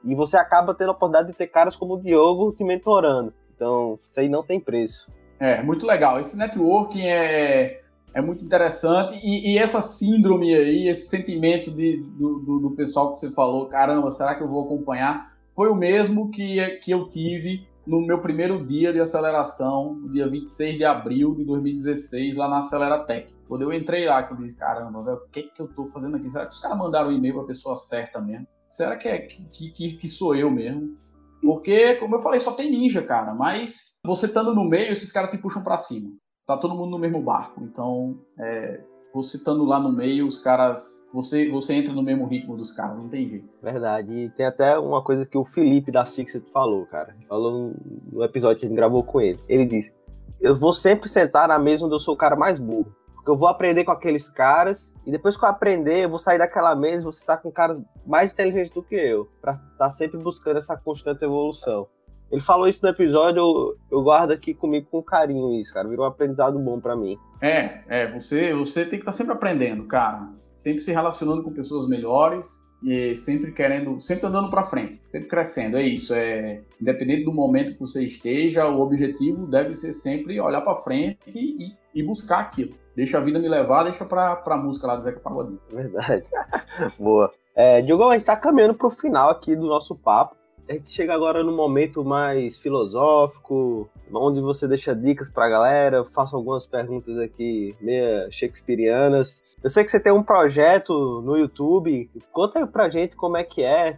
[0.03, 3.99] E você acaba tendo a oportunidade de ter caras como o Diogo te mentorando, então
[4.07, 5.11] isso aí não tem preço.
[5.39, 6.19] É, muito legal.
[6.19, 7.81] Esse networking é,
[8.13, 13.11] é muito interessante e, e essa síndrome aí, esse sentimento de, do, do, do pessoal
[13.11, 15.30] que você falou, caramba, será que eu vou acompanhar?
[15.55, 20.77] Foi o mesmo que, que eu tive no meu primeiro dia de aceleração, dia 26
[20.77, 23.33] de abril de 2016, lá na Aceleratec.
[23.47, 26.15] Quando eu entrei lá, que eu disse, caramba, velho, o que, que eu tô fazendo
[26.17, 26.29] aqui?
[26.29, 28.47] Será que os caras mandaram um e-mail pra pessoa certa mesmo?
[28.71, 30.97] será que é que, que, que sou eu mesmo?
[31.41, 33.33] Porque, como eu falei, só tem ninja, cara.
[33.33, 36.11] Mas você estando no meio, esses caras te puxam para cima.
[36.45, 37.63] Tá todo mundo no mesmo barco.
[37.63, 38.81] Então, é,
[39.13, 41.07] você estando lá no meio, os caras.
[41.13, 43.57] Você, você entra no mesmo ritmo dos caras, não tem jeito.
[43.61, 44.11] Verdade.
[44.11, 47.15] E tem até uma coisa que o Felipe da Fixit falou, cara.
[47.27, 47.73] Falou
[48.11, 49.39] no episódio que a gente gravou com ele.
[49.47, 49.93] Ele disse:
[50.39, 52.95] Eu vou sempre sentar na mesa onde eu sou o cara mais burro.
[53.15, 56.39] Porque eu vou aprender com aqueles caras, e depois que eu aprender, eu vou sair
[56.39, 59.91] daquela mesa e vou estar com caras mais inteligentes do que eu, para estar tá
[59.91, 61.87] sempre buscando essa constante evolução.
[62.31, 65.87] Ele falou isso no episódio, eu, eu guardo aqui comigo com carinho isso, cara.
[65.87, 67.17] Virou um aprendizado bom para mim.
[67.41, 70.29] É, é, você, você tem que estar tá sempre aprendendo, cara.
[70.55, 75.77] Sempre se relacionando com pessoas melhores e sempre querendo, sempre andando para frente, sempre crescendo.
[75.77, 80.61] É isso, é independente do momento que você esteja, o objetivo deve ser sempre olhar
[80.61, 82.73] para frente e, e, buscar aquilo.
[82.95, 85.59] Deixa a vida me levar, deixa pra, pra música lá do Zeca Pagodinho.
[85.71, 86.25] Verdade.
[86.97, 87.31] Boa.
[87.55, 90.40] É, Diogo, a gente tá caminhando pro final aqui do nosso papo
[90.71, 96.33] a gente chega agora no momento mais filosófico, onde você deixa dicas pra galera, faço
[96.33, 99.43] algumas perguntas aqui meio shakespearianas.
[99.61, 103.43] Eu sei que você tem um projeto no YouTube, conta aí pra gente como é
[103.43, 103.97] que é,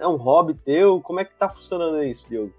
[0.00, 2.54] é um hobby teu, como é que tá funcionando isso, Diogo?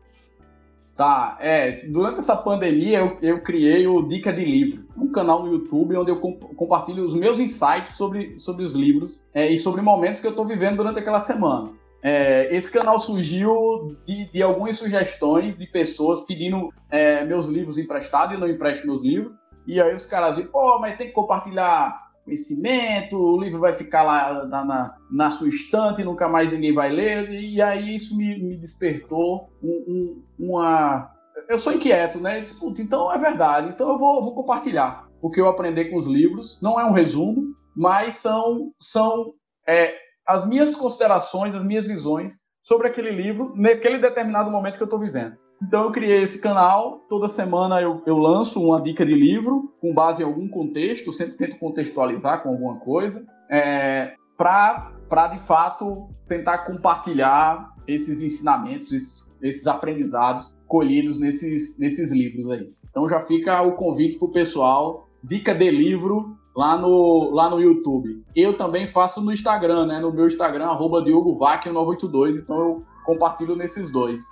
[0.96, 5.52] Tá, é, durante essa pandemia eu, eu criei o Dica de Livro, um canal no
[5.52, 9.82] YouTube onde eu comp compartilho os meus insights sobre, sobre os livros é, e sobre
[9.82, 11.74] momentos que eu estou vivendo durante aquela semana.
[12.04, 18.36] É, esse canal surgiu de, de, algumas sugestões de pessoas pedindo é, meus livros emprestados
[18.36, 19.40] e não empresto meus livros.
[19.66, 24.04] E aí os caras dizem, pô, mas tem que compartilhar conhecimento, o livro vai ficar
[24.04, 27.30] lá na, na, na sua estante, nunca mais ninguém vai ler.
[27.32, 31.12] E aí isso me, me despertou um, um, uma.
[31.48, 32.38] Eu sou inquieto, né?
[32.38, 35.86] Eu disse, Puta, então é verdade, então eu vou, vou compartilhar o que eu aprendi
[35.86, 36.60] com os livros.
[36.62, 39.34] Não é um resumo, mas são, são
[39.68, 39.96] é,
[40.28, 45.00] as minhas considerações, as minhas visões sobre aquele livro, naquele determinado momento que eu estou
[45.00, 45.38] vivendo.
[45.62, 49.94] Então eu criei esse canal, toda semana eu, eu, lanço uma dica de livro com
[49.94, 56.66] base em algum contexto, sempre tento contextualizar com alguma coisa, é, para de fato tentar
[56.66, 62.74] compartilhar esses ensinamentos, esses, esses aprendizados colhidos nesses, nesses livros aí.
[62.90, 67.60] Então já fica o convite para o pessoal, dica de livro lá no, lá no
[67.60, 68.24] YouTube.
[68.36, 70.00] Eu também faço no Instagram, né?
[70.00, 74.24] No meu Instagram, arroba DiogoVac982, então eu compartilho nesses dois.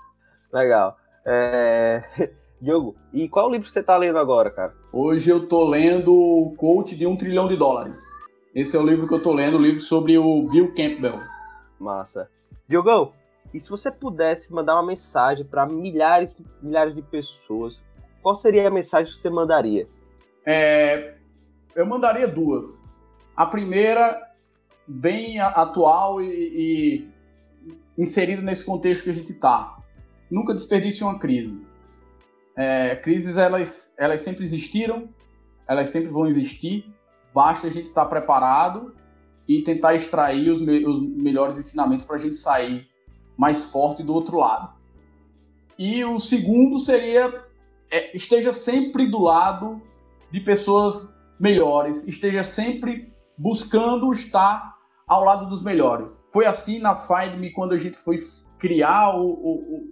[0.52, 0.96] Legal.
[1.26, 2.04] É...
[2.62, 4.74] Diogo, e qual livro você está lendo agora, cara?
[4.94, 8.00] Hoje eu tô lendo o Coach de um trilhão de dólares.
[8.56, 11.20] Esse é o livro que eu tô lendo, o livro sobre o Bill Campbell.
[11.78, 12.30] Massa.
[12.70, 13.12] Diogão,
[13.54, 17.84] e se você pudesse mandar uma mensagem para milhares, milhares de pessoas,
[18.22, 19.86] qual seria a mensagem que você mandaria?
[20.46, 21.18] É,
[21.76, 22.90] eu mandaria duas.
[23.36, 24.22] A primeira,
[24.88, 27.14] bem atual e, e
[27.98, 29.78] inserida nesse contexto que a gente está.
[30.30, 31.66] Nunca desperdice uma crise.
[32.56, 35.10] É, crises, elas, elas sempre existiram,
[35.68, 36.86] elas sempre vão existir.
[37.34, 38.96] Basta a gente estar tá preparado
[39.48, 42.88] e tentar extrair os, me os melhores ensinamentos para a gente sair
[43.38, 44.74] mais forte do outro lado.
[45.78, 47.44] E o segundo seria
[47.92, 49.82] é, esteja sempre do lado
[50.32, 54.74] de pessoas melhores, esteja sempre buscando estar
[55.08, 56.30] ao lado dos melhores.
[56.32, 58.18] Foi assim na Find Me quando a gente foi
[58.58, 59.84] criar o, o,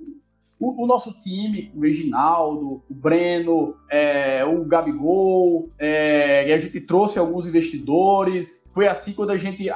[0.60, 6.80] o, o nosso time, o Reginaldo, o Breno, é, o Gabigol, é, e a gente
[6.82, 8.71] trouxe alguns investidores.
[8.73, 9.67] Foi assim quando a gente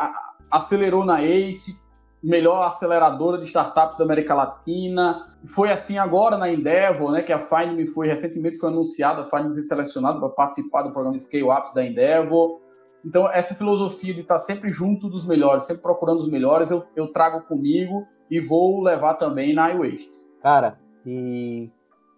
[0.49, 1.84] acelerou na Ace,
[2.25, 5.27] melhor aceleradora de startups da América Latina.
[5.45, 9.51] Foi assim agora na Endeavor, né, que a Find foi recentemente foi anunciada, a Find
[9.51, 12.59] foi selecionada para participar do programa Scale Ups da Endeavor.
[13.05, 17.11] Então, essa filosofia de estar sempre junto dos melhores, sempre procurando os melhores, eu, eu
[17.11, 20.27] trago comigo e vou levar também na iWastes.
[20.41, 21.69] Cara, e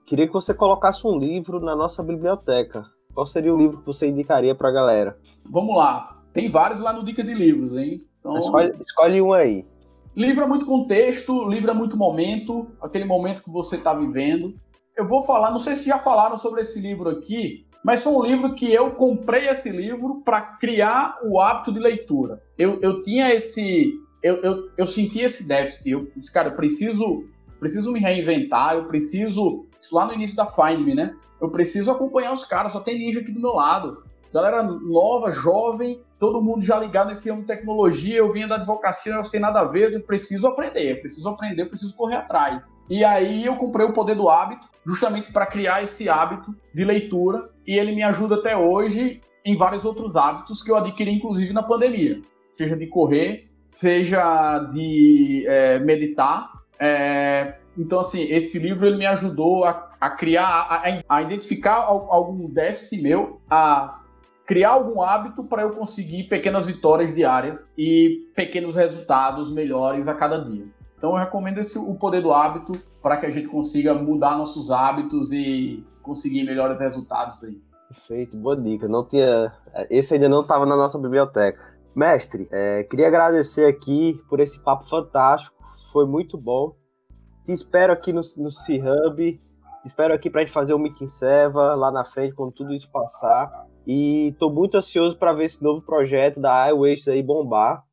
[0.06, 2.86] queria que você colocasse um livro na nossa biblioteca.
[3.14, 5.20] Qual seria o livro que você indicaria para a galera?
[5.44, 6.22] Vamos lá.
[6.32, 8.06] Tem vários lá no Dica de Livros, hein?
[8.20, 8.38] Então...
[8.38, 9.66] Escolhe, escolhe um aí.
[10.18, 14.60] Livro é muito contexto, livro é muito momento, aquele momento que você está vivendo.
[14.96, 18.24] Eu vou falar, não sei se já falaram sobre esse livro aqui, mas foi um
[18.24, 22.42] livro que eu comprei esse livro para criar o hábito de leitura.
[22.58, 23.94] Eu, eu tinha esse.
[24.24, 25.92] Eu, eu, eu senti esse déficit.
[25.92, 27.26] Eu disse, cara, eu preciso,
[27.60, 29.68] preciso me reinventar, eu preciso.
[29.80, 31.16] Isso lá no início da Find Me, né?
[31.40, 34.04] Eu preciso acompanhar os caras, só tem ninja aqui do meu lado.
[34.38, 39.16] Galera nova, jovem, todo mundo já ligado nesse ramo de tecnologia, eu vinha da advocacia,
[39.16, 42.72] não tem nada a ver, eu preciso aprender, preciso aprender, preciso correr atrás.
[42.88, 47.50] E aí eu comprei o Poder do Hábito, justamente para criar esse hábito de leitura,
[47.66, 51.64] e ele me ajuda até hoje em vários outros hábitos que eu adquiri, inclusive na
[51.64, 52.22] pandemia,
[52.54, 56.52] seja de correr, seja de é, meditar.
[56.80, 62.48] É, então, assim, esse livro ele me ajudou a, a criar, a, a, identificar algum
[62.48, 64.04] déficit meu, a
[64.48, 70.42] criar algum hábito para eu conseguir pequenas vitórias diárias e pequenos resultados melhores a cada
[70.42, 70.66] dia.
[70.98, 72.72] Então, eu recomendo esse, o poder do hábito
[73.02, 77.62] para que a gente consiga mudar nossos hábitos e conseguir melhores resultados aí.
[77.90, 78.88] Perfeito, boa dica.
[78.88, 79.52] Não tinha,
[79.90, 81.78] esse ainda não estava na nossa biblioteca.
[81.94, 85.56] Mestre, é, queria agradecer aqui por esse papo fantástico,
[85.92, 86.74] foi muito bom.
[87.44, 89.42] Te espero aqui no, no C-Hub,
[89.86, 92.90] espero aqui para a gente fazer o Meeting Seva lá na frente, quando tudo isso
[92.92, 93.68] passar.
[93.88, 97.84] E estou muito ansioso para ver esse novo projeto da iWaste aí bombar.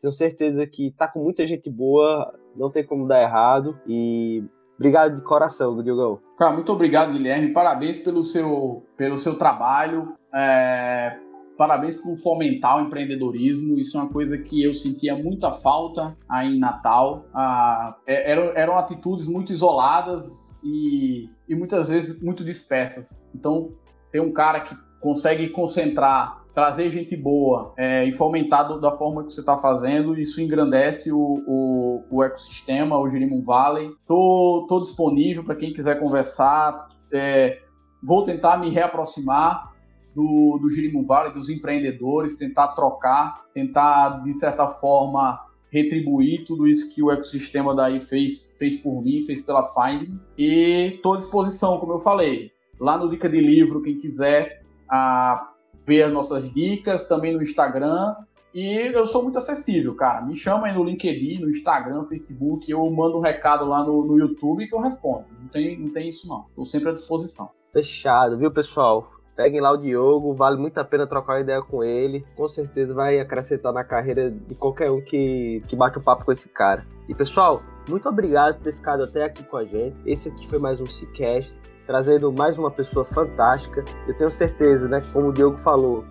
[0.00, 3.78] Tenho certeza que tá com muita gente boa, não tem como dar errado.
[3.86, 4.42] E
[4.76, 6.18] obrigado de coração, Diogão.
[6.38, 7.52] Cara, muito obrigado, Guilherme.
[7.52, 10.14] Parabéns pelo seu, pelo seu trabalho.
[10.34, 11.18] É,
[11.56, 13.78] Parabéns por fomentar o empreendedorismo.
[13.78, 17.26] Isso é uma coisa que eu sentia muita falta aí em Natal.
[17.32, 23.30] Ah, é, eram, eram atitudes muito isoladas e, e muitas vezes muito dispersas.
[23.32, 23.72] Então,
[24.10, 29.24] ter um cara que consegue concentrar trazer gente boa é, e fomentar do, da forma
[29.24, 33.90] que você está fazendo, isso engrandece o, o, o ecossistema, o Jerimum Valley.
[34.06, 36.88] Tô, tô disponível para quem quiser conversar.
[37.12, 37.60] É,
[38.02, 39.72] vou tentar me reaproximar
[40.14, 45.38] do, do Girimum Valley, dos empreendedores, tentar trocar, tentar, de certa forma,
[45.70, 50.08] retribuir tudo isso que o ecossistema daí fez, fez por mim, fez pela Find.
[50.38, 52.52] E estou à disposição, como eu falei.
[52.80, 55.54] Lá no Dica de Livro, quem quiser a,
[55.86, 58.14] ver as nossas dicas, também no Instagram.
[58.54, 60.22] E eu sou muito acessível, cara.
[60.22, 62.70] Me chama aí no LinkedIn, no Instagram, no Facebook.
[62.70, 65.24] Eu mando um recado lá no, no YouTube que eu respondo.
[65.40, 66.46] Não tem, não tem isso, não.
[66.48, 67.50] Estou sempre à disposição.
[67.72, 69.10] Fechado, viu, pessoal?
[69.34, 72.24] Peguem lá o Diogo, vale muito a pena trocar uma ideia com ele.
[72.36, 76.24] Com certeza vai acrescentar na carreira de qualquer um que, que bate o um papo
[76.24, 76.86] com esse cara.
[77.08, 79.96] E pessoal, muito obrigado por ter ficado até aqui com a gente.
[80.06, 83.84] Esse aqui foi mais um Cicast, trazendo mais uma pessoa fantástica.
[84.06, 86.04] Eu tenho certeza, né, como o Diogo falou,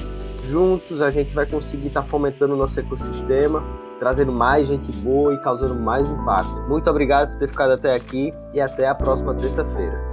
[0.43, 3.63] juntos a gente vai conseguir estar tá fomentando o nosso ecossistema,
[3.99, 6.61] trazendo mais gente boa e causando mais impacto.
[6.67, 10.09] Muito obrigado por ter ficado até aqui e até a próxima terça-feira.